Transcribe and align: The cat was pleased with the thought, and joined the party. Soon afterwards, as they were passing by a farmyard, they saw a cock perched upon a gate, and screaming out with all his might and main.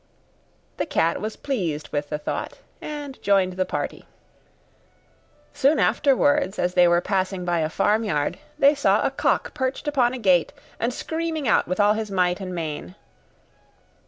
The 0.77 0.87
cat 0.87 1.21
was 1.21 1.35
pleased 1.35 1.89
with 1.89 2.09
the 2.09 2.17
thought, 2.17 2.57
and 2.81 3.21
joined 3.21 3.53
the 3.53 3.67
party. 3.67 4.05
Soon 5.53 5.77
afterwards, 5.77 6.57
as 6.57 6.73
they 6.73 6.87
were 6.87 7.01
passing 7.01 7.45
by 7.45 7.59
a 7.59 7.69
farmyard, 7.69 8.39
they 8.57 8.73
saw 8.73 9.05
a 9.05 9.11
cock 9.11 9.53
perched 9.53 9.87
upon 9.87 10.13
a 10.13 10.17
gate, 10.17 10.53
and 10.79 10.91
screaming 10.91 11.47
out 11.47 11.67
with 11.67 11.79
all 11.79 11.93
his 11.93 12.09
might 12.09 12.39
and 12.41 12.55
main. 12.55 12.95